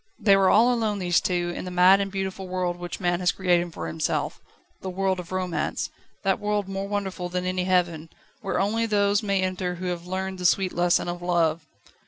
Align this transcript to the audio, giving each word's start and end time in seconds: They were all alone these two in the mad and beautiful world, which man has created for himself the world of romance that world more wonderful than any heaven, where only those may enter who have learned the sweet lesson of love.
They 0.17 0.35
were 0.35 0.49
all 0.49 0.73
alone 0.73 0.97
these 0.97 1.21
two 1.21 1.53
in 1.55 1.63
the 1.63 1.69
mad 1.69 2.01
and 2.01 2.11
beautiful 2.11 2.47
world, 2.47 2.75
which 2.77 2.99
man 2.99 3.19
has 3.19 3.31
created 3.31 3.71
for 3.71 3.85
himself 3.85 4.41
the 4.81 4.89
world 4.89 5.19
of 5.19 5.31
romance 5.31 5.91
that 6.23 6.39
world 6.39 6.67
more 6.67 6.87
wonderful 6.87 7.29
than 7.29 7.45
any 7.45 7.65
heaven, 7.65 8.09
where 8.41 8.59
only 8.59 8.87
those 8.87 9.21
may 9.21 9.43
enter 9.43 9.75
who 9.75 9.85
have 9.85 10.07
learned 10.07 10.39
the 10.39 10.45
sweet 10.47 10.73
lesson 10.73 11.07
of 11.07 11.21
love. 11.21 11.67